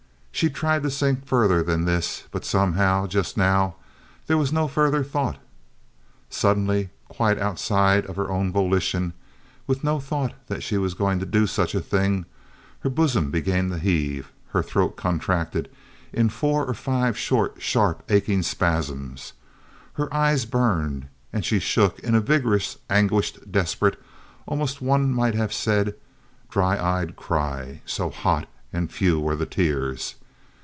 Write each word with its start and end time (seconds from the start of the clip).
She 0.33 0.49
tried 0.49 0.81
to 0.81 0.89
think 0.89 1.23
further 1.27 1.61
than 1.61 1.85
this, 1.85 2.23
but 2.31 2.43
somehow, 2.43 3.05
just 3.05 3.37
now, 3.37 3.75
there 4.25 4.39
was 4.39 4.51
no 4.51 4.67
further 4.67 5.03
thought. 5.03 5.37
Suddenly 6.31 6.89
quite 7.07 7.37
outside 7.37 8.07
of 8.07 8.15
her 8.15 8.31
own 8.31 8.51
volition, 8.51 9.13
with 9.67 9.83
no 9.83 9.99
thought 9.99 10.33
that 10.47 10.63
she 10.63 10.79
was 10.79 10.95
going 10.95 11.19
to 11.19 11.27
do 11.27 11.45
such 11.45 11.75
a 11.75 11.79
thing, 11.81 12.25
her 12.79 12.89
bosom 12.89 13.29
began 13.29 13.69
to 13.69 13.77
heave, 13.77 14.31
her 14.47 14.63
throat 14.63 14.95
contracted 14.95 15.69
in 16.11 16.27
four 16.27 16.65
or 16.65 16.73
five 16.73 17.15
short, 17.15 17.61
sharp, 17.61 18.01
aching 18.09 18.41
spasms, 18.41 19.33
her 19.93 20.11
eyes 20.11 20.45
burned, 20.45 21.05
and 21.31 21.45
she 21.45 21.59
shook 21.59 21.99
in 21.99 22.15
a 22.15 22.21
vigorous, 22.21 22.77
anguished, 22.89 23.51
desperate, 23.51 24.01
almost 24.47 24.81
one 24.81 25.13
might 25.13 25.35
have 25.35 25.53
said 25.53 25.93
dry 26.49 26.77
eyed, 26.83 27.15
cry, 27.15 27.81
so 27.85 28.09
hot 28.09 28.47
and 28.73 28.91
few 28.91 29.19
were 29.19 29.35
the 29.35 29.45
tears. 29.45 30.15